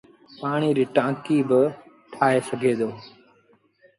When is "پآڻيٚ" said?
0.39-0.75